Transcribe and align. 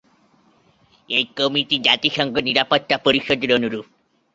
এই 1.09 1.25
কমিটি 1.37 1.75
জাতিসংঘ 1.87 2.33
নিরাপত্তা 2.47 2.95
পরিষদের 2.97 3.49
অনুরূপ। 3.57 3.85